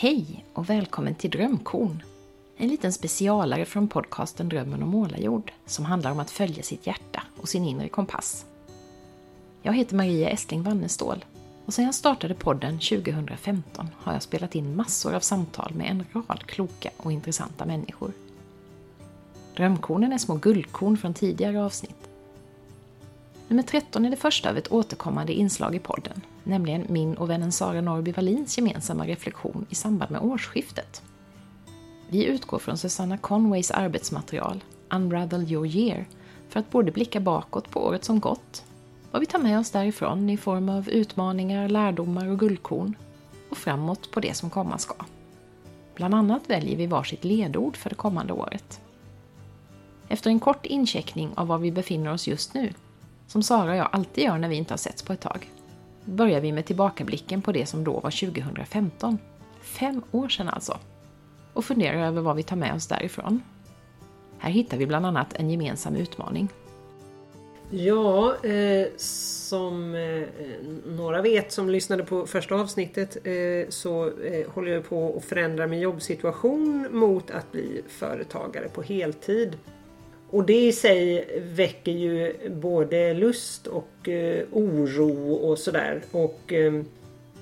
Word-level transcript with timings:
Hej 0.00 0.44
och 0.54 0.70
välkommen 0.70 1.14
till 1.14 1.30
Drömkorn! 1.30 2.02
En 2.56 2.68
liten 2.68 2.92
specialare 2.92 3.64
från 3.64 3.88
podcasten 3.88 4.48
Drömmen 4.48 4.82
om 4.82 4.88
målarjord 4.88 5.52
som 5.66 5.84
handlar 5.84 6.10
om 6.10 6.20
att 6.20 6.30
följa 6.30 6.62
sitt 6.62 6.86
hjärta 6.86 7.22
och 7.40 7.48
sin 7.48 7.64
inre 7.64 7.88
kompass. 7.88 8.46
Jag 9.62 9.72
heter 9.72 9.96
Maria 9.96 10.28
Estling 10.28 10.62
Wannestål 10.62 11.24
och 11.64 11.74
sedan 11.74 11.84
jag 11.84 11.94
startade 11.94 12.34
podden 12.34 12.78
2015 12.78 13.88
har 13.94 14.12
jag 14.12 14.22
spelat 14.22 14.54
in 14.54 14.76
massor 14.76 15.14
av 15.14 15.20
samtal 15.20 15.72
med 15.74 15.90
en 15.90 16.04
rad 16.12 16.46
kloka 16.46 16.90
och 16.96 17.12
intressanta 17.12 17.66
människor. 17.66 18.12
Drömkornen 19.56 20.12
är 20.12 20.18
små 20.18 20.34
guldkorn 20.34 20.96
från 20.96 21.14
tidigare 21.14 21.64
avsnitt. 21.64 22.07
Nummer 23.48 23.62
13 23.62 24.04
är 24.04 24.10
det 24.10 24.16
första 24.16 24.50
av 24.50 24.56
ett 24.56 24.72
återkommande 24.72 25.32
inslag 25.32 25.74
i 25.74 25.78
podden, 25.78 26.20
nämligen 26.44 26.86
min 26.88 27.14
och 27.14 27.30
vännen 27.30 27.52
Sara 27.52 27.80
Norby 27.80 28.12
Wallins 28.12 28.58
gemensamma 28.58 29.06
reflektion 29.06 29.66
i 29.70 29.74
samband 29.74 30.10
med 30.10 30.20
årsskiftet. 30.20 31.02
Vi 32.08 32.24
utgår 32.24 32.58
från 32.58 32.78
Susanna 32.78 33.18
Conways 33.18 33.70
arbetsmaterial 33.70 34.64
Unravel 34.90 35.52
your 35.52 35.66
year 35.66 36.04
för 36.48 36.60
att 36.60 36.70
både 36.70 36.92
blicka 36.92 37.20
bakåt 37.20 37.70
på 37.70 37.86
året 37.86 38.04
som 38.04 38.20
gått, 38.20 38.64
vad 39.10 39.20
vi 39.20 39.26
tar 39.26 39.38
med 39.38 39.58
oss 39.58 39.70
därifrån 39.70 40.30
i 40.30 40.36
form 40.36 40.68
av 40.68 40.88
utmaningar, 40.88 41.68
lärdomar 41.68 42.28
och 42.28 42.38
guldkorn 42.38 42.94
och 43.50 43.58
framåt 43.58 44.10
på 44.10 44.20
det 44.20 44.34
som 44.34 44.50
komma 44.50 44.78
ska. 44.78 44.94
Bland 45.94 46.14
annat 46.14 46.50
väljer 46.50 46.76
vi 46.76 46.86
varsitt 46.86 47.24
ledord 47.24 47.76
för 47.76 47.90
det 47.90 47.96
kommande 47.96 48.32
året. 48.32 48.80
Efter 50.08 50.30
en 50.30 50.40
kort 50.40 50.66
incheckning 50.66 51.30
av 51.34 51.46
var 51.46 51.58
vi 51.58 51.72
befinner 51.72 52.12
oss 52.12 52.28
just 52.28 52.54
nu, 52.54 52.72
som 53.28 53.42
Sara 53.42 53.70
och 53.70 53.76
jag 53.76 53.88
alltid 53.92 54.24
gör 54.24 54.38
när 54.38 54.48
vi 54.48 54.56
inte 54.56 54.72
har 54.72 54.78
setts 54.78 55.02
på 55.02 55.12
ett 55.12 55.20
tag, 55.20 55.50
börjar 56.04 56.40
vi 56.40 56.52
med 56.52 56.66
tillbakablicken 56.66 57.42
på 57.42 57.52
det 57.52 57.66
som 57.66 57.84
då 57.84 57.92
var 57.92 58.32
2015. 58.32 59.18
Fem 59.60 60.02
år 60.10 60.28
sedan 60.28 60.48
alltså. 60.48 60.78
Och 61.52 61.64
funderar 61.64 62.06
över 62.06 62.22
vad 62.22 62.36
vi 62.36 62.42
tar 62.42 62.56
med 62.56 62.74
oss 62.74 62.86
därifrån. 62.86 63.42
Här 64.38 64.50
hittar 64.50 64.76
vi 64.76 64.86
bland 64.86 65.06
annat 65.06 65.34
en 65.34 65.50
gemensam 65.50 65.96
utmaning. 65.96 66.48
Ja, 67.70 68.36
eh, 68.44 68.86
som 68.96 69.94
eh, 69.94 70.28
några 70.86 71.22
vet 71.22 71.52
som 71.52 71.70
lyssnade 71.70 72.04
på 72.04 72.26
första 72.26 72.54
avsnittet 72.54 73.16
eh, 73.24 73.68
så 73.68 74.06
eh, 74.06 74.50
håller 74.50 74.72
jag 74.72 74.88
på 74.88 75.16
att 75.16 75.24
förändra 75.24 75.66
min 75.66 75.80
jobbsituation 75.80 76.88
mot 76.90 77.30
att 77.30 77.52
bli 77.52 77.82
företagare 77.88 78.68
på 78.68 78.82
heltid. 78.82 79.56
Och 80.30 80.44
det 80.44 80.66
i 80.66 80.72
sig 80.72 81.28
väcker 81.54 81.92
ju 81.92 82.34
både 82.50 83.14
lust 83.14 83.66
och 83.66 84.08
eh, 84.08 84.44
oro 84.52 85.32
och 85.32 85.58
sådär. 85.58 86.02
Och 86.10 86.52
eh, 86.52 86.72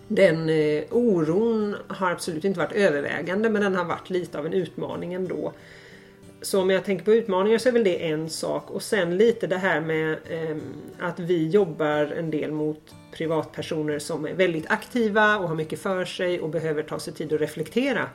den 0.09 0.49
eh, 0.49 0.85
oron 0.91 1.77
har 1.89 2.11
absolut 2.11 2.45
inte 2.45 2.59
varit 2.59 2.73
övervägande 2.73 3.51
men 3.51 3.63
den 3.63 3.77
har 3.77 3.85
varit 3.85 4.11
lite 4.11 4.39
av 4.39 4.47
en 4.47 4.53
utmaning 4.53 5.15
ändå. 5.15 5.53
Så 6.43 6.61
om 6.61 6.71
jag 6.71 6.85
tänker 6.85 7.05
på 7.05 7.15
utmaningar 7.15 7.59
så 7.59 7.69
är 7.69 7.73
väl 7.73 7.85
det 7.85 8.07
en 8.07 8.31
sak 8.31 8.71
och 8.71 8.83
sen 8.83 9.17
lite 9.17 9.47
det 9.47 9.57
här 9.57 9.81
med 9.81 10.13
eh, 10.13 10.57
att 10.99 11.21
vi 11.21 11.49
jobbar 11.49 12.15
en 12.19 12.31
del 12.31 12.53
mot 12.53 12.95
privatpersoner 13.13 13.99
som 13.99 14.27
är 14.27 14.35
väldigt 14.35 14.71
aktiva 14.71 15.37
och 15.37 15.49
har 15.49 15.57
mycket 15.57 15.79
för 15.79 16.05
sig 16.05 16.41
och 16.41 16.49
behöver 16.49 16.83
ta 16.83 16.99
sig 16.99 17.13
tid 17.13 17.33
att 17.33 17.41
reflektera. 17.41 18.09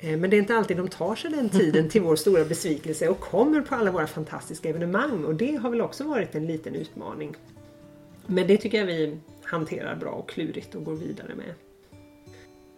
Eh, 0.00 0.18
men 0.18 0.30
det 0.30 0.36
är 0.36 0.38
inte 0.38 0.56
alltid 0.56 0.76
de 0.76 0.88
tar 0.88 1.14
sig 1.14 1.30
den 1.30 1.48
tiden 1.48 1.88
till 1.88 2.02
vår 2.02 2.16
stora 2.16 2.44
besvikelse 2.44 3.08
och 3.08 3.20
kommer 3.20 3.60
på 3.60 3.74
alla 3.74 3.90
våra 3.90 4.06
fantastiska 4.06 4.68
evenemang 4.68 5.24
och 5.24 5.34
det 5.34 5.56
har 5.56 5.70
väl 5.70 5.80
också 5.80 6.04
varit 6.04 6.34
en 6.34 6.46
liten 6.46 6.74
utmaning. 6.74 7.36
Men 8.26 8.46
det 8.46 8.56
tycker 8.56 8.78
jag 8.78 8.86
vi 8.86 9.18
hanterar 9.42 9.96
bra 9.96 10.10
och 10.10 10.28
klurigt 10.28 10.74
och 10.74 10.84
går 10.84 10.94
vidare 10.94 11.32
med. 11.34 11.54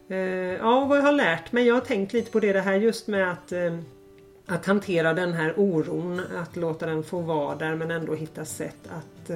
Eh, 0.08 0.58
ja, 0.58 0.84
vad 0.84 0.98
jag 0.98 1.02
har 1.02 1.12
lärt 1.12 1.52
mig. 1.52 1.66
Jag 1.66 1.74
har 1.74 1.80
tänkt 1.80 2.12
lite 2.12 2.30
på 2.30 2.40
det, 2.40 2.52
det 2.52 2.60
här 2.60 2.74
just 2.74 3.06
med 3.06 3.30
att, 3.30 3.52
eh, 3.52 3.78
att 4.46 4.66
hantera 4.66 5.14
den 5.14 5.32
här 5.32 5.54
oron, 5.56 6.20
att 6.36 6.56
låta 6.56 6.86
den 6.86 7.02
få 7.02 7.20
vara 7.20 7.56
där 7.56 7.74
men 7.74 7.90
ändå 7.90 8.14
hitta 8.14 8.44
sätt 8.44 8.88
att 8.88 9.30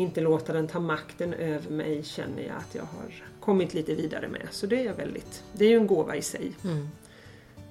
inte 0.00 0.20
låta 0.20 0.52
den 0.52 0.68
ta 0.68 0.80
makten 0.80 1.34
över 1.34 1.70
mig 1.70 2.02
känner 2.04 2.42
jag 2.42 2.56
att 2.56 2.74
jag 2.74 2.82
har 2.82 3.24
kommit 3.40 3.74
lite 3.74 3.94
vidare 3.94 4.28
med. 4.28 4.48
Så 4.50 4.66
det 4.66 4.86
är 4.86 4.92
väldigt, 4.92 5.42
det 5.52 5.64
är 5.64 5.68
ju 5.68 5.76
en 5.76 5.86
gåva 5.86 6.16
i 6.16 6.22
sig. 6.22 6.52
Mm. 6.64 6.88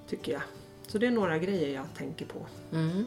Tycker 0.10 0.32
jag. 0.32 0.42
Så 0.88 0.98
det 0.98 1.08
är 1.08 1.12
några 1.12 1.38
grejer 1.38 1.76
jag 1.76 1.86
tänker 1.98 2.26
på. 2.26 2.46
Mm. 2.74 3.06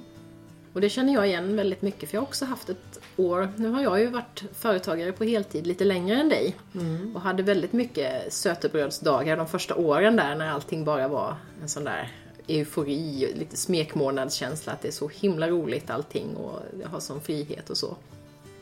Och 0.73 0.81
det 0.81 0.89
känner 0.89 1.15
jag 1.15 1.27
igen 1.27 1.57
väldigt 1.57 1.83
mycket 1.83 2.09
för 2.09 2.17
jag 2.17 2.23
har 2.23 2.27
också 2.27 2.45
haft 2.45 2.69
ett 2.69 3.01
år, 3.17 3.53
nu 3.57 3.69
har 3.69 3.83
jag 3.83 4.01
ju 4.01 4.07
varit 4.07 4.45
företagare 4.53 5.13
på 5.13 5.25
heltid 5.25 5.67
lite 5.67 5.85
längre 5.85 6.17
än 6.17 6.29
dig. 6.29 6.57
Mm. 6.75 7.17
Och 7.17 7.23
hade 7.23 7.43
väldigt 7.43 7.73
mycket 7.73 8.33
sötebrödsdagar 8.33 9.37
de 9.37 9.47
första 9.47 9.75
åren 9.75 10.17
där 10.17 10.35
när 10.35 10.49
allting 10.49 10.85
bara 10.85 11.09
var 11.09 11.37
en 11.63 11.69
sån 11.69 11.85
där 11.85 12.13
eufori, 12.47 13.33
lite 13.39 13.57
smekmånadskänsla 13.57 14.73
att 14.73 14.83
det 14.83 14.89
är 14.89 14.93
så 14.93 15.09
himla 15.09 15.49
roligt 15.49 15.91
allting 15.91 16.37
och 16.37 16.61
jag 16.83 16.89
har 16.89 17.01
sån 17.01 17.21
frihet 17.21 17.71
och 17.71 17.77
så. 17.77 17.97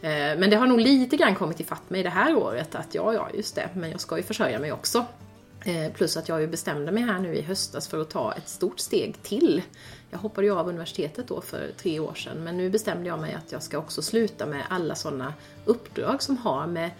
Eh, 0.03 0.39
men 0.39 0.51
det 0.51 0.57
har 0.57 0.67
nog 0.67 0.81
lite 0.81 1.17
grann 1.17 1.35
kommit 1.35 1.61
ifatt 1.61 1.91
mig 1.91 2.03
det 2.03 2.11
här 2.11 2.37
året 2.37 2.75
att 2.75 2.95
ja, 2.95 3.15
ja, 3.15 3.29
just 3.35 3.55
det, 3.55 3.69
men 3.75 3.91
jag 3.91 4.01
ska 4.01 4.17
ju 4.17 4.23
försörja 4.23 4.59
mig 4.59 4.73
också. 4.73 5.05
Eh, 5.65 5.93
plus 5.93 6.17
att 6.17 6.29
jag 6.29 6.41
ju 6.41 6.47
bestämde 6.47 6.93
mig 6.93 7.03
här 7.03 7.19
nu 7.19 7.35
i 7.35 7.43
höstas 7.43 7.89
för 7.89 8.01
att 8.01 8.11
ta 8.11 8.33
ett 8.33 8.49
stort 8.49 8.81
steg 8.81 9.23
till. 9.23 9.63
Jag 10.11 10.19
hoppade 10.19 10.47
ju 10.47 10.59
av 10.59 10.69
universitetet 10.69 11.29
då 11.29 11.41
för 11.41 11.71
tre 11.77 12.01
år 12.01 12.15
sedan, 12.15 12.45
men 12.45 12.57
nu 12.57 12.71
bestämde 12.71 13.09
jag 13.09 13.21
mig 13.21 13.35
att 13.35 13.53
jag 13.53 13.63
ska 13.63 13.79
också 13.79 14.03
sluta 14.03 14.47
med 14.47 14.63
alla 14.69 14.95
sådana 14.95 15.35
uppdrag 15.65 16.23
som 16.23 16.37
har 16.37 16.67
med 16.67 16.91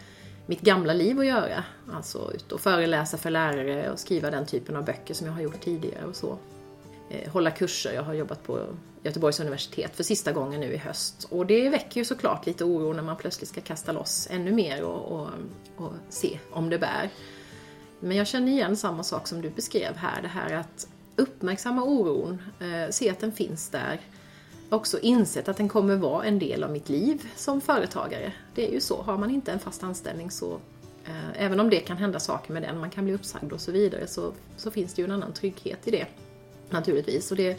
mitt 0.47 0.61
gamla 0.61 0.93
liv 0.93 1.21
att 1.21 1.27
göra. 1.27 1.65
Alltså 1.93 2.33
ut 2.35 2.53
och 2.53 2.61
föreläsa 2.61 3.17
för 3.17 3.31
lärare 3.31 3.91
och 3.91 3.99
skriva 3.99 4.31
den 4.31 4.47
typen 4.47 4.77
av 4.77 4.85
böcker 4.85 5.15
som 5.15 5.27
jag 5.27 5.35
har 5.35 5.41
gjort 5.41 5.61
tidigare 5.61 6.05
och 6.05 6.17
så. 6.17 6.39
Eh, 7.11 7.33
hålla 7.33 7.51
kurser, 7.51 7.93
jag 7.93 8.03
har 8.03 8.15
jobbat 8.15 8.43
på 8.43 8.61
Göteborgs 9.09 9.41
universitet 9.41 9.97
för 9.97 10.05
sista 10.05 10.33
gången 10.33 10.61
nu 10.61 10.73
i 10.73 10.77
höst. 10.77 11.27
Och 11.31 11.47
det 11.47 11.69
väcker 11.69 12.01
ju 12.01 12.05
såklart 12.05 12.47
lite 12.47 12.65
oro 12.65 12.93
när 12.93 13.03
man 13.03 13.17
plötsligt 13.17 13.49
ska 13.49 13.61
kasta 13.61 13.93
loss 13.93 14.29
ännu 14.31 14.53
mer 14.53 14.83
och, 14.83 15.13
och, 15.13 15.29
och 15.77 15.93
se 16.09 16.39
om 16.51 16.71
det 16.71 16.79
bär. 16.79 17.11
Men 18.01 18.17
jag 18.17 18.27
känner 18.27 18.53
igen 18.53 18.77
samma 18.77 19.05
sak 19.05 19.29
som 19.29 19.43
du 19.43 19.51
beskrev 19.51 19.97
här, 19.97 20.23
det 20.23 20.29
här 20.29 20.53
att 20.53 20.89
uppmärksamma 21.17 21.83
oron, 21.83 22.43
eh, 22.61 22.91
se 22.91 23.11
att 23.11 23.21
den 23.21 23.33
finns 23.33 23.69
där. 23.69 24.01
Också 24.71 24.99
insett 24.99 25.49
att 25.49 25.57
den 25.57 25.69
kommer 25.69 25.97
vara 25.97 26.25
en 26.25 26.39
del 26.39 26.65
av 26.65 26.71
mitt 26.71 26.89
liv 26.89 27.29
som 27.37 27.61
företagare. 27.61 28.33
Det 28.55 28.69
är 28.69 28.73
ju 28.73 28.81
så, 28.81 29.03
har 29.03 29.19
man 29.19 29.31
inte 29.31 29.53
en 29.53 29.59
fast 29.59 29.83
anställning 29.83 30.31
så 30.31 30.61
eh, 31.05 31.45
Även 31.45 31.61
om 31.61 31.71
det 31.71 31.81
kan 31.81 31.97
hända 31.97 32.21
saker 32.21 32.53
med 32.53 32.63
den, 32.63 32.79
man 32.81 32.91
kan 32.91 33.05
bli 33.05 33.15
uppsagd 33.15 33.53
och 33.53 33.61
så 33.61 33.73
vidare, 33.73 34.07
så, 34.07 34.33
så 34.57 34.71
finns 34.71 34.95
det 34.95 35.03
ju 35.03 35.07
en 35.07 35.13
annan 35.13 35.33
trygghet 35.33 35.89
i 35.89 35.91
det. 35.91 36.07
Naturligtvis. 36.71 37.31
Och 37.31 37.37
det, 37.37 37.59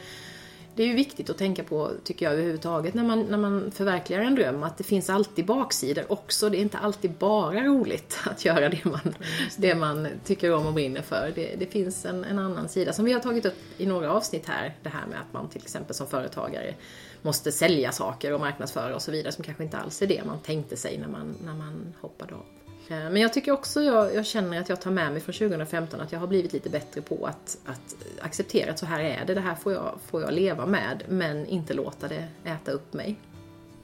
det 0.80 0.84
är 0.84 0.88
ju 0.88 0.96
viktigt 0.96 1.30
att 1.30 1.38
tänka 1.38 1.64
på, 1.64 1.92
tycker 2.04 2.26
jag 2.26 2.34
överhuvudtaget, 2.34 2.94
när 2.94 3.04
man, 3.04 3.22
när 3.22 3.38
man 3.38 3.72
förverkligar 3.72 4.22
en 4.22 4.36
dröm, 4.36 4.64
att 4.64 4.78
det 4.78 4.84
finns 4.84 5.10
alltid 5.10 5.46
baksidor 5.46 6.12
också. 6.12 6.50
Det 6.50 6.58
är 6.58 6.62
inte 6.62 6.78
alltid 6.78 7.12
bara 7.12 7.64
roligt 7.64 8.20
att 8.26 8.46
göra 8.46 8.70
det 8.70 8.86
man, 8.86 9.16
det 9.58 9.76
man 9.76 10.08
tycker 10.26 10.54
om 10.54 10.68
och 10.68 10.74
brinner 10.74 11.02
för. 11.02 11.32
Det, 11.36 11.56
det 11.56 11.66
finns 11.66 12.06
en, 12.06 12.24
en, 12.24 12.40
annan 12.40 12.70
sida 12.70 12.94
som 12.94 13.06
vi 13.06 13.14
har 13.14 13.20
tagit 13.20 13.46
upp 13.46 13.58
i 13.78 13.86
några 13.86 14.12
avsnitt 14.14 14.48
här, 14.48 14.76
det 14.84 14.90
här 14.90 15.08
med 15.08 15.20
att 15.20 15.34
man 15.34 15.50
till 15.50 15.62
exempel 15.62 15.96
som 15.96 16.08
företagare 16.08 16.76
måste 17.22 17.52
sälja 17.52 17.92
saker 17.92 18.34
och 18.34 18.40
marknadsföra 18.40 18.96
och 18.96 19.02
så 19.02 19.12
vidare, 19.12 19.32
som 19.32 19.44
kanske 19.44 19.64
inte 19.64 19.78
alls 19.78 20.02
är 20.02 20.08
det 20.08 20.24
man 20.26 20.40
tänkte 20.40 20.78
sig 20.78 20.98
när 20.98 21.08
man, 21.08 21.36
när 21.46 21.54
man 21.54 21.94
hoppade 22.02 22.34
av. 22.36 22.46
Men 22.90 23.16
jag 23.16 23.34
tycker 23.34 23.52
också, 23.52 23.82
jag, 23.82 24.16
jag, 24.16 24.26
känner 24.26 24.60
att 24.60 24.70
jag 24.70 24.82
tar 24.82 24.92
med 24.92 25.12
mig 25.12 25.22
från 25.22 25.34
2015 25.34 26.02
att 26.02 26.12
jag 26.12 26.20
har 26.20 26.28
blivit 26.28 26.54
lite 26.54 26.70
bättre 26.70 27.02
på 27.02 27.26
att, 27.26 27.58
att 27.66 27.96
acceptera 28.22 28.72
att 28.72 28.80
så 28.80 28.86
här 28.86 29.00
är 29.00 29.26
det, 29.26 29.34
det 29.34 29.42
här 29.42 29.56
får 29.56 29.74
jag, 29.74 30.00
får 30.06 30.22
jag 30.22 30.34
leva 30.34 30.66
med, 30.66 31.04
men 31.08 31.46
inte 31.46 31.74
låta 31.74 32.08
det 32.08 32.28
äta 32.44 32.72
upp 32.72 32.94
mig. 32.94 33.20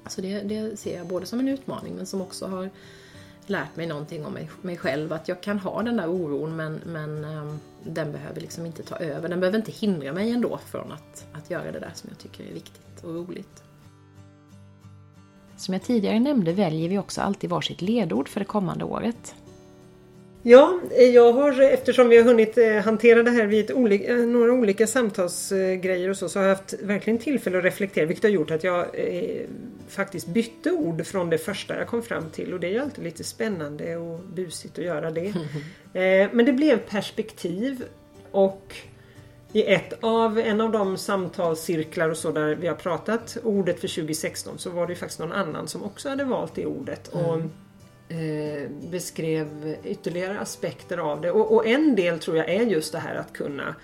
Så 0.07 0.21
det, 0.21 0.39
det 0.39 0.79
ser 0.79 0.97
jag 0.97 1.07
både 1.07 1.25
som 1.25 1.39
en 1.39 1.47
utmaning 1.47 1.95
men 1.95 2.05
som 2.05 2.21
också 2.21 2.47
har 2.47 2.69
lärt 3.47 3.75
mig 3.75 3.87
någonting 3.87 4.25
om 4.25 4.33
mig, 4.33 4.49
mig 4.61 4.77
själv, 4.77 5.13
att 5.13 5.27
jag 5.27 5.41
kan 5.41 5.59
ha 5.59 5.83
den 5.83 5.97
där 5.97 6.09
oron 6.09 6.55
men, 6.55 6.81
men 6.85 7.25
um, 7.25 7.59
den 7.83 8.11
behöver 8.11 8.41
liksom 8.41 8.65
inte 8.65 8.83
ta 8.83 8.95
över, 8.95 9.29
den 9.29 9.39
behöver 9.39 9.57
inte 9.57 9.71
hindra 9.71 10.13
mig 10.13 10.31
ändå 10.31 10.57
från 10.57 10.91
att, 10.91 11.25
att 11.31 11.49
göra 11.49 11.71
det 11.71 11.79
där 11.79 11.91
som 11.93 12.09
jag 12.09 12.19
tycker 12.19 12.43
är 12.43 12.53
viktigt 12.53 13.03
och 13.03 13.15
roligt. 13.15 13.64
Som 15.57 15.73
jag 15.73 15.83
tidigare 15.83 16.19
nämnde 16.19 16.53
väljer 16.53 16.89
vi 16.89 16.97
också 16.97 17.21
alltid 17.21 17.49
varsitt 17.49 17.81
ledord 17.81 18.29
för 18.29 18.39
det 18.39 18.45
kommande 18.45 18.85
året. 18.85 19.35
Ja, 20.47 20.79
jag 21.13 21.33
har 21.33 21.61
eftersom 21.61 22.09
vi 22.09 22.17
har 22.17 22.23
hunnit 22.23 22.57
eh, 22.57 22.75
hantera 22.75 23.23
det 23.23 23.31
här 23.31 23.45
vid 23.45 23.71
olika, 23.71 24.13
eh, 24.13 24.17
några 24.17 24.53
olika 24.53 24.87
samtalsgrejer 24.87 26.09
och 26.09 26.17
så, 26.17 26.29
så 26.29 26.39
har 26.39 26.47
jag 26.47 26.55
haft 26.55 26.73
verkligen 26.81 27.19
tillfälle 27.19 27.57
att 27.57 27.63
reflektera 27.63 28.05
vilket 28.05 28.23
har 28.23 28.29
gjort 28.29 28.51
att 28.51 28.63
jag 28.63 28.85
eh, 28.93 29.45
faktiskt 29.89 30.27
bytte 30.27 30.71
ord 30.71 31.05
från 31.05 31.29
det 31.29 31.37
första 31.37 31.77
jag 31.77 31.87
kom 31.87 32.03
fram 32.03 32.29
till 32.29 32.53
och 32.53 32.59
det 32.59 32.67
är 32.67 32.71
ju 32.71 32.79
alltid 32.79 33.03
lite 33.03 33.23
spännande 33.23 33.97
och 33.97 34.19
busigt 34.19 34.79
att 34.79 34.85
göra 34.85 35.11
det. 35.11 35.27
eh, 35.93 36.29
men 36.31 36.45
det 36.45 36.53
blev 36.53 36.77
perspektiv 36.77 37.83
och 38.31 38.75
i 39.55 39.63
ett 39.63 39.93
av, 40.01 40.39
en 40.39 40.61
av 40.61 40.71
de 40.71 40.97
samtalscirklar 40.97 42.09
och 42.09 42.17
så 42.17 42.31
där 42.31 42.55
vi 42.55 42.67
har 42.67 42.75
pratat 42.75 43.37
ordet 43.43 43.79
för 43.79 43.87
2016 43.87 44.57
så 44.57 44.69
var 44.69 44.87
det 44.87 44.95
faktiskt 44.95 45.19
någon 45.19 45.31
annan 45.31 45.67
som 45.67 45.83
också 45.83 46.09
hade 46.09 46.23
valt 46.23 46.55
det 46.55 46.65
ordet. 46.65 47.13
Mm. 47.13 47.25
Och 47.25 47.41
eh, 48.13 48.69
beskrev 48.91 49.75
ytterligare 49.83 50.39
aspekter 50.39 50.97
av 50.97 51.21
det. 51.21 51.31
Och, 51.31 51.55
och, 51.55 51.67
en 51.67 51.95
del 51.95 52.19
tror 52.19 52.37
jag 52.37 52.49
är 52.49 52.61
just 52.61 52.91
det 52.91 52.99
här 52.99 53.15
att 53.15 53.33
kunna 53.33 53.75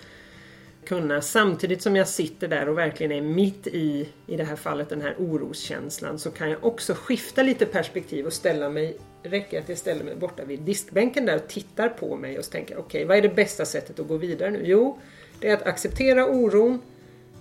kunna 0.84 1.20
samtidigt 1.20 1.82
som 1.82 1.96
jag 1.96 2.08
sitter 2.08 2.48
där 2.48 2.68
och 2.68 2.78
verkligen 2.78 3.12
är 3.12 3.20
mitt 3.20 3.66
i, 3.66 4.08
i 4.26 4.36
det 4.36 4.44
här 4.44 4.56
fallet, 4.56 4.88
den 4.88 5.02
här 5.02 5.14
oroskänslan 5.18 6.18
så 6.18 6.30
kan 6.30 6.50
jag 6.50 6.64
också 6.64 6.94
skifta 6.94 7.42
lite 7.42 7.66
perspektiv 7.66 8.26
och 8.26 8.32
ställa 8.32 8.68
mig, 8.68 8.96
räcker 9.22 9.60
att 9.60 9.68
jag 9.68 9.78
ställer 9.78 10.04
mig 10.04 10.16
borta 10.16 10.44
vid 10.44 10.60
diskbänken 10.60 11.26
där 11.26 11.36
och 11.36 11.48
tittar 11.48 11.88
på 11.88 12.16
mig 12.16 12.38
och 12.38 12.44
tänker 12.44 12.74
okej, 12.74 12.84
okay, 12.84 13.04
vad 13.04 13.16
är 13.16 13.22
det 13.22 13.34
bästa 13.34 13.64
sättet 13.64 14.00
att 14.00 14.08
gå 14.08 14.16
vidare 14.16 14.50
nu? 14.50 14.62
Jo, 14.64 14.98
det 15.42 15.48
är 15.48 15.54
att 15.54 15.66
acceptera 15.66 16.26
oron, 16.26 16.82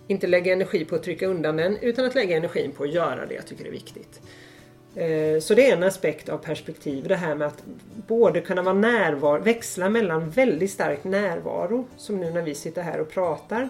inte 0.07 0.27
lägga 0.27 0.53
energi 0.53 0.85
på 0.85 0.95
att 0.95 1.03
trycka 1.03 1.27
undan 1.27 1.57
den 1.57 1.77
utan 1.77 2.05
att 2.05 2.15
lägga 2.15 2.37
energin 2.37 2.71
på 2.71 2.83
att 2.83 2.93
göra 2.93 3.25
det 3.25 3.33
jag 3.33 3.47
tycker 3.47 3.65
är 3.65 3.71
viktigt. 3.71 4.21
Eh, 4.95 5.39
så 5.39 5.55
det 5.55 5.69
är 5.69 5.77
en 5.77 5.83
aspekt 5.83 6.29
av 6.29 6.37
perspektiv, 6.37 7.07
det 7.07 7.15
här 7.15 7.35
med 7.35 7.47
att 7.47 7.63
både 8.07 8.41
kunna 8.41 8.61
vara 8.61 8.75
närvaro, 8.75 9.41
växla 9.41 9.89
mellan 9.89 10.29
väldigt 10.29 10.71
stark 10.71 11.03
närvaro, 11.03 11.87
som 11.97 12.19
nu 12.19 12.31
när 12.31 12.41
vi 12.41 12.55
sitter 12.55 12.81
här 12.81 12.99
och 12.99 13.09
pratar, 13.09 13.69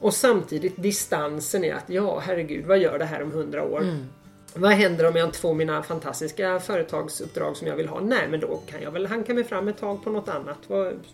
och 0.00 0.14
samtidigt 0.14 0.82
distansen 0.82 1.64
i 1.64 1.70
att 1.70 1.84
ja, 1.86 2.18
herregud, 2.18 2.66
vad 2.66 2.78
gör 2.78 2.98
det 2.98 3.04
här 3.04 3.22
om 3.22 3.32
hundra 3.32 3.62
år? 3.62 3.80
Mm. 3.80 4.04
Vad 4.54 4.70
händer 4.70 5.08
om 5.08 5.16
jag 5.16 5.28
inte 5.28 5.38
får 5.38 5.54
mina 5.54 5.82
fantastiska 5.82 6.60
företagsuppdrag 6.60 7.56
som 7.56 7.66
jag 7.66 7.76
vill 7.76 7.88
ha? 7.88 8.00
Nej, 8.00 8.28
men 8.30 8.40
då 8.40 8.60
kan 8.66 8.82
jag 8.82 8.90
väl 8.90 9.06
hanka 9.06 9.34
mig 9.34 9.44
fram 9.44 9.68
ett 9.68 9.78
tag 9.78 10.04
på 10.04 10.10
något 10.10 10.28
annat. 10.28 10.58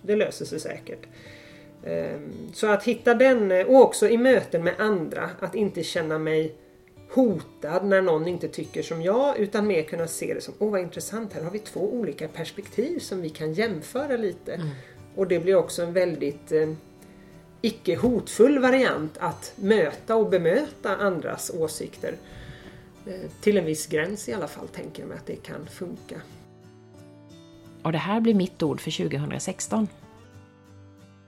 Det 0.02 0.16
löser 0.16 0.44
sig 0.44 0.60
säkert. 0.60 1.06
Ehm, 1.86 2.32
så 2.52 2.66
att 2.66 2.84
hitta 2.84 3.14
den, 3.14 3.66
och 3.66 3.82
också 3.82 4.08
i 4.08 4.18
möten 4.18 4.64
med 4.64 4.74
andra, 4.78 5.30
att 5.40 5.54
inte 5.54 5.82
känna 5.82 6.18
mig 6.18 6.54
hotad 7.10 7.84
när 7.84 8.02
någon 8.02 8.28
inte 8.28 8.48
tycker 8.48 8.82
som 8.82 9.02
jag 9.02 9.38
utan 9.38 9.66
mer 9.66 9.82
kunna 9.82 10.06
se 10.06 10.34
det 10.34 10.40
som 10.40 10.54
åh 10.58 10.70
vad 10.70 10.80
intressant, 10.80 11.32
här 11.32 11.42
har 11.42 11.50
vi 11.50 11.58
två 11.58 11.92
olika 11.92 12.28
perspektiv 12.28 12.98
som 12.98 13.20
vi 13.20 13.28
kan 13.28 13.52
jämföra 13.52 14.16
lite. 14.16 14.54
Mm. 14.54 14.68
Och 15.16 15.26
det 15.26 15.38
blir 15.38 15.54
också 15.54 15.82
en 15.82 15.92
väldigt 15.92 16.52
eh, 16.52 16.72
icke 17.60 17.96
hotfull 17.96 18.58
variant 18.58 19.18
att 19.18 19.52
möta 19.56 20.16
och 20.16 20.30
bemöta 20.30 20.96
andras 20.96 21.50
åsikter. 21.50 22.16
Eh, 23.06 23.30
till 23.40 23.56
en 23.56 23.64
viss 23.64 23.86
gräns 23.86 24.28
i 24.28 24.32
alla 24.32 24.48
fall 24.48 24.68
tänker 24.68 25.02
jag 25.02 25.08
mig 25.08 25.18
att 25.18 25.26
det 25.26 25.36
kan 25.36 25.66
funka. 25.66 26.20
Och 27.82 27.92
det 27.92 27.98
här 27.98 28.20
blir 28.20 28.34
mitt 28.34 28.62
ord 28.62 28.80
för 28.80 29.08
2016. 29.08 29.88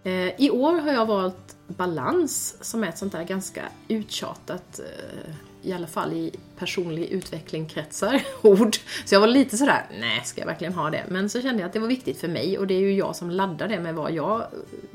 Eh, 0.05 0.41
I 0.41 0.51
år 0.51 0.75
har 0.75 0.93
jag 0.93 1.07
valt 1.07 1.57
balans 1.67 2.57
som 2.61 2.85
är 2.85 2.89
ett 2.89 2.99
sånt 2.99 3.13
där 3.13 3.25
ganska 3.25 3.63
uttjatat, 3.89 4.81
eh, 4.81 5.35
i 5.63 5.73
alla 5.73 5.87
fall 5.87 6.13
i 6.13 6.33
personlig 6.59 7.09
utveckling-kretsar, 7.09 8.23
ord. 8.43 8.77
Så 9.05 9.15
jag 9.15 9.21
var 9.21 9.29
lite 9.29 9.57
sådär, 9.57 9.87
nej, 10.01 10.21
ska 10.25 10.41
jag 10.41 10.47
verkligen 10.47 10.75
ha 10.75 10.91
det? 10.91 11.05
Men 11.09 11.29
så 11.29 11.43
kände 11.43 11.61
jag 11.61 11.67
att 11.67 11.73
det 11.73 11.79
var 11.79 11.89
viktigt 11.89 12.21
för 12.21 12.29
mig 12.29 12.59
och 12.59 12.67
det 12.67 12.75
är 12.75 12.81
ju 12.81 12.95
jag 12.95 13.17
som 13.17 13.31
laddar 13.31 13.69
det 13.69 13.81
med 13.81 13.95
vad, 13.95 14.13
jag, 14.13 14.47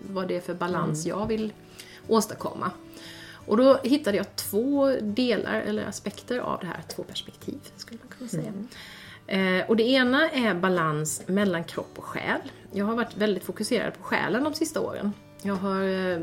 vad 0.09 0.27
det 0.27 0.35
är 0.35 0.41
för 0.41 0.53
balans 0.53 1.05
mm. 1.05 1.19
jag 1.19 1.27
vill 1.27 1.53
åstadkomma. 2.07 2.71
Och 3.49 3.57
då 3.57 3.77
hittade 3.83 4.17
jag 4.17 4.35
två 4.35 4.95
delar, 5.01 5.61
eller 5.61 5.85
aspekter 5.85 6.39
av 6.39 6.59
det 6.59 6.67
här, 6.67 6.83
två 6.95 7.03
perspektiv 7.03 7.59
skulle 7.77 7.99
man 8.03 8.17
kunna 8.17 8.29
säga. 8.29 8.49
Mm. 8.49 8.67
Eh, 9.29 9.67
och 9.67 9.75
det 9.75 9.83
ena 9.83 10.29
är 10.29 10.53
balans 10.53 11.23
mellan 11.27 11.63
kropp 11.63 11.97
och 11.97 12.03
själ. 12.03 12.41
Jag 12.71 12.85
har 12.85 12.95
varit 12.95 13.17
väldigt 13.17 13.43
fokuserad 13.43 13.93
på 13.93 14.03
själen 14.03 14.43
de 14.43 14.53
sista 14.53 14.81
åren. 14.81 15.13
Jag 15.41 15.55
har 15.55 15.83
eh, 15.83 16.19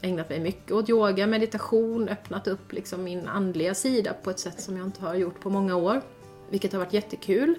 ägnat 0.00 0.28
mig 0.28 0.40
mycket 0.40 0.72
åt 0.72 0.90
yoga, 0.90 1.26
meditation, 1.26 2.08
öppnat 2.08 2.46
upp 2.46 2.72
liksom 2.72 3.04
min 3.04 3.28
andliga 3.28 3.74
sida 3.74 4.12
på 4.22 4.30
ett 4.30 4.38
sätt 4.38 4.60
som 4.60 4.76
jag 4.76 4.86
inte 4.86 5.00
har 5.00 5.14
gjort 5.14 5.40
på 5.40 5.50
många 5.50 5.76
år. 5.76 6.02
Vilket 6.50 6.72
har 6.72 6.78
varit 6.78 6.92
jättekul 6.92 7.54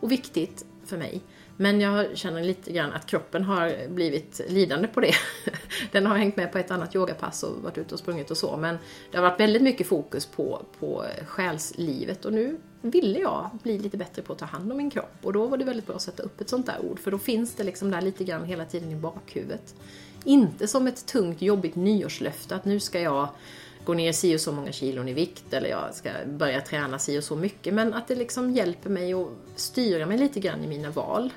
och 0.00 0.12
viktigt 0.12 0.64
för 0.84 0.96
mig. 0.96 1.22
Men 1.56 1.80
jag 1.80 2.16
känner 2.16 2.44
lite 2.44 2.72
grann 2.72 2.92
att 2.92 3.06
kroppen 3.06 3.44
har 3.44 3.88
blivit 3.88 4.40
lidande 4.48 4.88
på 4.88 5.00
det. 5.00 5.14
Den 5.92 6.06
har 6.06 6.16
hängt 6.16 6.36
med 6.36 6.52
på 6.52 6.58
ett 6.58 6.70
annat 6.70 6.94
yogapass 6.94 7.42
och 7.42 7.62
varit 7.62 7.78
ute 7.78 7.94
och 7.94 8.00
sprungit 8.00 8.30
och 8.30 8.36
så. 8.36 8.56
Men 8.56 8.78
det 9.10 9.18
har 9.18 9.30
varit 9.30 9.40
väldigt 9.40 9.62
mycket 9.62 9.86
fokus 9.86 10.26
på, 10.26 10.62
på 10.80 11.04
själslivet 11.26 12.24
och 12.24 12.32
nu 12.32 12.56
ville 12.90 13.18
jag 13.18 13.50
bli 13.62 13.78
lite 13.78 13.96
bättre 13.96 14.22
på 14.22 14.32
att 14.32 14.38
ta 14.38 14.44
hand 14.44 14.72
om 14.72 14.78
min 14.78 14.90
kropp. 14.90 15.16
Och 15.22 15.32
då 15.32 15.46
var 15.46 15.56
det 15.56 15.64
väldigt 15.64 15.86
bra 15.86 15.96
att 15.96 16.02
sätta 16.02 16.22
upp 16.22 16.40
ett 16.40 16.48
sånt 16.48 16.66
där 16.66 16.78
ord 16.84 16.98
för 16.98 17.10
då 17.10 17.18
finns 17.18 17.54
det 17.54 17.64
liksom 17.64 17.90
där 17.90 18.00
lite 18.00 18.24
grann 18.24 18.44
hela 18.44 18.64
tiden 18.64 18.90
i 18.90 18.96
bakhuvudet. 18.96 19.74
Inte 20.24 20.68
som 20.68 20.86
ett 20.86 21.06
tungt 21.06 21.42
jobbigt 21.42 21.74
nyårslöfte 21.74 22.56
att 22.56 22.64
nu 22.64 22.80
ska 22.80 23.00
jag 23.00 23.28
gå 23.84 23.94
ner 23.94 24.12
si 24.12 24.36
och 24.36 24.40
så 24.40 24.52
många 24.52 24.72
kilon 24.72 25.08
i 25.08 25.12
vikt 25.12 25.52
eller 25.52 25.68
jag 25.68 25.94
ska 25.94 26.10
börja 26.26 26.60
träna 26.60 26.98
si 26.98 27.18
och 27.18 27.24
så 27.24 27.36
mycket. 27.36 27.74
Men 27.74 27.94
att 27.94 28.08
det 28.08 28.14
liksom 28.14 28.50
hjälper 28.50 28.90
mig 28.90 29.14
att 29.14 29.28
styra 29.56 30.06
mig 30.06 30.18
lite 30.18 30.40
grann 30.40 30.64
i 30.64 30.66
mina 30.66 30.90
val. 30.90 31.32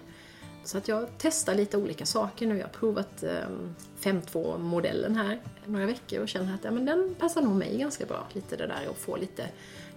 Så 0.63 0.77
att 0.77 0.87
jag 0.87 1.07
testar 1.17 1.55
lite 1.55 1.77
olika 1.77 2.05
saker 2.05 2.47
nu. 2.47 2.57
Jag 2.57 2.65
har 2.65 2.73
provat 2.73 3.23
ehm, 3.23 3.75
5.2-modellen 4.01 5.15
här 5.15 5.39
några 5.65 5.85
veckor 5.85 6.19
och 6.19 6.29
känner 6.29 6.53
att 6.53 6.63
ja, 6.63 6.71
men 6.71 6.85
den 6.85 7.15
passar 7.19 7.41
nog 7.41 7.55
mig 7.55 7.77
ganska 7.77 8.05
bra. 8.05 8.27
Lite 8.33 8.55
det 8.55 8.67
där 8.67 8.87
att 8.91 8.97
få 8.97 9.17
lite 9.17 9.47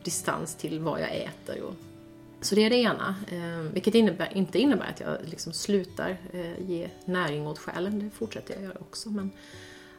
distans 0.05 0.55
till 0.55 0.81
vad 0.81 1.01
jag 1.01 1.17
äter. 1.17 1.63
Och... 1.63 1.75
Så 2.41 2.55
det 2.55 2.65
är 2.65 2.71
det 2.71 2.77
ena. 2.77 3.15
Eh, 3.31 3.73
vilket 3.73 3.95
innebär, 3.95 4.37
inte 4.37 4.59
innebär 4.59 4.87
att 4.87 5.01
jag 5.01 5.17
liksom 5.25 5.53
slutar 5.53 6.17
eh, 6.33 6.71
ge 6.71 6.89
näring 7.05 7.47
åt 7.47 7.59
själen. 7.59 7.99
Det 7.99 8.11
fortsätter 8.11 8.55
jag 8.55 8.63
göra 8.63 8.77
också. 8.81 9.11
Men 9.11 9.31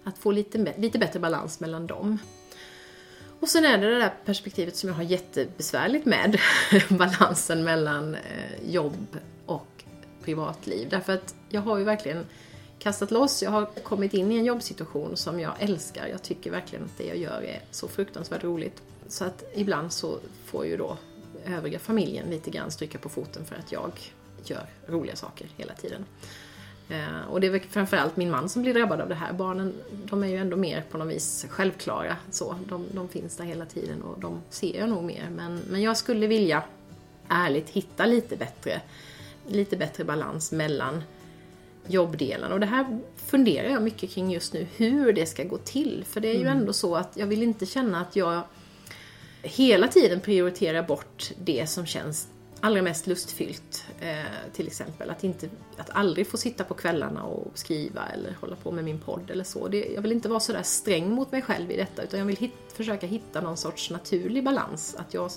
att 0.04 0.18
få 0.18 0.32
lite, 0.32 0.74
lite 0.78 1.00
bättre 1.00 1.20
balans 1.20 1.60
mellan 1.60 1.88
dem. 1.88 2.18
Och 3.40 3.50
sen 3.50 3.66
är 3.66 3.78
det 3.78 3.90
det 3.90 4.00
där 4.00 4.14
perspektivet 4.26 4.76
som 4.76 4.90
jag 4.90 4.96
har 4.96 5.04
jättebesvärligt 5.04 6.06
med. 6.06 6.40
balansen 6.90 7.64
mellan 7.64 8.16
eh, 8.16 8.70
jobb 8.70 9.18
och 9.46 9.84
privatliv. 10.24 10.90
Därför 10.90 11.14
att 11.14 11.36
jag 11.50 11.62
har 11.62 11.78
ju 11.78 11.84
verkligen 11.84 12.26
kastat 12.84 13.12
loss. 13.12 13.44
Jag 13.44 13.52
har 13.52 13.66
kommit 13.66 14.14
in 14.14 14.32
i 14.32 14.38
en 14.38 14.46
jobbsituation 14.46 15.18
som 15.18 15.40
jag 15.40 15.54
älskar. 15.60 16.08
Jag 16.08 16.24
tycker 16.24 16.52
verkligen 16.52 16.86
att 16.86 16.98
det 16.98 17.04
jag 17.04 17.18
gör 17.18 17.42
är 17.42 17.62
så 17.72 17.88
fruktansvärt 17.88 18.44
roligt. 18.44 18.82
Så 19.08 19.26
att 19.26 19.44
ibland 19.56 19.92
så 19.92 20.20
får 20.46 20.66
ju 20.66 20.78
då 20.78 20.98
övriga 21.46 21.80
familjen 21.80 22.30
lite 22.30 22.52
grann 22.52 22.72
stryka 22.72 22.98
på 22.98 23.10
foten 23.10 23.46
för 23.46 23.56
att 23.56 23.72
jag 23.72 23.92
gör 24.46 24.66
roliga 24.88 25.16
saker 25.16 25.48
hela 25.58 25.74
tiden. 25.74 26.06
Eh, 26.90 27.28
och 27.30 27.42
det 27.42 27.48
är 27.48 27.52
väl 27.52 27.62
framförallt 27.62 28.18
min 28.18 28.32
man 28.32 28.50
som 28.50 28.62
blir 28.62 28.74
drabbad 28.74 29.02
av 29.02 29.10
det 29.10 29.16
här. 29.16 29.34
Barnen, 29.34 29.74
de 29.92 30.24
är 30.24 30.28
ju 30.28 30.38
ändå 30.38 30.58
mer 30.58 30.84
på 30.92 30.98
något 30.98 31.08
vis 31.08 31.46
självklara. 31.50 32.18
Så. 32.32 32.56
De, 32.70 32.86
de 32.92 33.10
finns 33.10 33.38
där 33.38 33.46
hela 33.46 33.66
tiden 33.66 34.02
och 34.02 34.20
de 34.20 34.42
ser 34.50 34.80
jag 34.80 34.90
nog 34.90 35.04
mer. 35.04 35.30
Men, 35.36 35.60
men 35.70 35.82
jag 35.82 35.98
skulle 35.98 36.28
vilja 36.28 36.64
ärligt 37.28 37.70
hitta 37.70 38.06
lite 38.06 38.36
bättre, 38.36 38.82
lite 39.48 39.78
bättre 39.78 40.04
balans 40.04 40.52
mellan 40.52 41.04
jobbdelen. 41.88 42.52
Och 42.52 42.60
det 42.60 42.66
här 42.66 43.00
funderar 43.16 43.70
jag 43.70 43.82
mycket 43.82 44.12
kring 44.12 44.32
just 44.32 44.54
nu, 44.54 44.68
hur 44.76 45.14
det 45.14 45.25
ska 45.25 45.44
gå 45.44 45.58
till. 45.58 46.06
För 46.08 46.22
det 46.22 46.28
är 46.28 46.34
ju 46.34 46.42
mm. 46.42 46.58
ändå 46.58 46.74
så 46.74 46.96
att 46.96 47.18
jag 47.18 47.28
vill 47.28 47.44
inte 47.44 47.66
känna 47.66 48.02
att 48.02 48.16
jag 48.16 48.44
hela 49.42 49.88
tiden 49.88 50.20
prioriterar 50.20 50.84
bort 50.84 51.32
det 51.44 51.70
som 51.70 51.86
känns 51.86 52.28
allra 52.60 52.82
mest 52.82 53.08
lustfyllt. 53.08 53.86
Eh, 54.00 54.54
till 54.54 54.68
exempel 54.68 55.10
att, 55.10 55.24
inte, 55.24 55.50
att 55.78 55.90
aldrig 55.90 56.28
få 56.28 56.38
sitta 56.38 56.63
på 56.63 56.74
kvällarna 56.74 57.24
och 57.24 57.52
skriva 57.54 58.08
eller 58.08 58.38
hålla 58.42 58.56
på 58.56 58.72
med 58.72 58.84
min 58.84 59.00
podd 59.00 59.32
eller 59.32 59.44
så. 59.44 59.68
Det, 59.68 59.86
jag 59.96 60.02
vill 60.02 60.12
inte 60.12 60.30
vara 60.30 60.40
sådär 60.40 60.63
sträng 60.63 61.10
mot 61.10 61.32
mig 61.32 61.42
själv 61.42 61.72
i 61.72 61.78
detta 61.78 62.04
utan 62.04 62.20
jag 62.20 62.25
vill 62.25 62.38
hit, 62.38 62.54
försöka 62.74 63.08
hitta 63.08 63.42
någon 63.42 63.58
sorts 63.58 63.90
naturlig 63.90 64.44
balans. 64.44 64.96
Att 65.00 65.13
jag, 65.13 65.32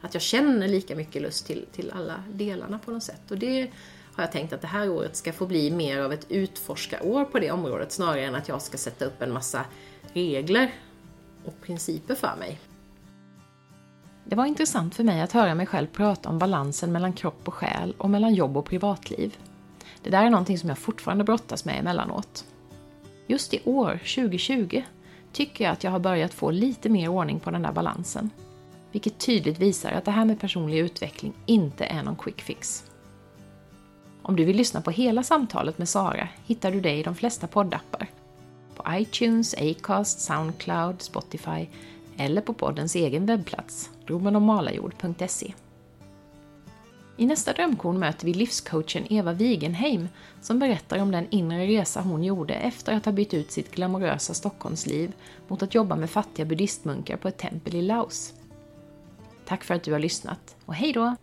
att 0.00 0.14
jag 0.14 0.22
känner 0.22 0.68
lika 0.68 0.96
mycket 0.96 1.22
lust 1.22 1.46
till, 1.46 1.66
till 1.72 1.90
alla 1.90 2.24
delarna 2.32 2.78
på 2.78 2.90
något 2.90 3.02
sätt. 3.02 3.30
Och 3.30 3.38
det 3.38 3.70
har 4.20 4.26
jag 4.26 4.32
tänkt 4.32 4.52
att 4.52 4.60
det 4.60 4.66
här 4.66 4.90
året 4.90 5.16
ska 5.16 5.32
få 5.32 5.46
bli 5.46 5.70
mer 5.70 6.00
av 6.00 6.12
ett 6.12 6.26
utforskarår 6.28 7.24
på 7.24 7.38
det 7.38 7.50
området 7.50 7.92
snarare 7.92 8.24
än 8.24 8.34
att 8.34 8.48
jag 8.48 8.62
ska 8.62 8.78
sätta 8.78 9.04
upp 9.04 9.22
en 9.22 9.32
massa 9.32 9.64
regler 10.12 10.74
och 11.44 11.60
principer 11.62 12.14
för 12.14 12.36
mig. 12.38 12.60
Det 14.24 14.36
var 14.36 14.46
intressant 14.46 14.94
för 14.94 15.04
mig 15.04 15.20
att 15.20 15.32
höra 15.32 15.54
mig 15.54 15.66
själv 15.66 15.86
prata 15.86 16.28
om 16.28 16.38
balansen 16.38 16.92
mellan 16.92 17.12
kropp 17.12 17.48
och 17.48 17.54
själ 17.54 17.94
och 17.98 18.10
mellan 18.10 18.34
jobb 18.34 18.56
och 18.56 18.64
privatliv. 18.64 19.38
Det 20.02 20.10
där 20.10 20.24
är 20.24 20.30
någonting 20.30 20.58
som 20.58 20.68
jag 20.68 20.78
fortfarande 20.78 21.24
brottas 21.24 21.64
med 21.64 21.78
emellanåt. 21.78 22.44
Just 23.26 23.54
i 23.54 23.60
år, 23.64 24.00
2020, 24.14 24.82
tycker 25.32 25.64
jag 25.64 25.72
att 25.72 25.84
jag 25.84 25.90
har 25.90 25.98
börjat 25.98 26.34
få 26.34 26.50
lite 26.50 26.88
mer 26.88 27.08
ordning 27.08 27.40
på 27.40 27.50
den 27.50 27.62
där 27.62 27.72
balansen. 27.72 28.30
Vilket 28.92 29.18
tydligt 29.18 29.58
visar 29.58 29.92
att 29.92 30.04
det 30.04 30.10
här 30.10 30.24
med 30.24 30.40
personlig 30.40 30.78
utveckling 30.78 31.32
inte 31.46 31.84
är 31.84 32.02
någon 32.02 32.16
quick 32.16 32.40
fix. 32.40 32.89
Om 34.30 34.36
du 34.36 34.44
vill 34.44 34.56
lyssna 34.56 34.80
på 34.80 34.90
hela 34.90 35.22
samtalet 35.22 35.78
med 35.78 35.88
Sara 35.88 36.28
hittar 36.46 36.72
du 36.72 36.80
det 36.80 36.94
i 36.94 37.02
de 37.02 37.14
flesta 37.14 37.46
poddappar. 37.46 38.10
På 38.74 38.84
iTunes, 38.88 39.54
Acast, 39.54 40.20
Soundcloud, 40.20 41.02
Spotify 41.02 41.68
eller 42.16 42.40
på 42.40 42.52
poddens 42.52 42.96
egen 42.96 43.26
webbplats, 43.26 43.90
romanomalajord.se. 44.06 45.54
I 47.16 47.26
nästa 47.26 47.52
drömkorn 47.52 47.98
möter 47.98 48.26
vi 48.26 48.34
livscoachen 48.34 49.12
Eva 49.12 49.32
Wigenheim 49.32 50.08
som 50.40 50.58
berättar 50.58 50.98
om 50.98 51.10
den 51.10 51.26
inre 51.30 51.66
resa 51.66 52.00
hon 52.00 52.24
gjorde 52.24 52.54
efter 52.54 52.96
att 52.96 53.04
ha 53.04 53.12
bytt 53.12 53.34
ut 53.34 53.52
sitt 53.52 53.70
glamorösa 53.70 54.34
Stockholmsliv 54.34 55.12
mot 55.48 55.62
att 55.62 55.74
jobba 55.74 55.96
med 55.96 56.10
fattiga 56.10 56.46
buddhistmunkar 56.46 57.16
på 57.16 57.28
ett 57.28 57.38
tempel 57.38 57.74
i 57.74 57.82
Laos. 57.82 58.32
Tack 59.46 59.64
för 59.64 59.74
att 59.74 59.82
du 59.82 59.92
har 59.92 59.98
lyssnat 59.98 60.56
och 60.66 60.74
hej 60.74 60.92
då! 60.92 61.16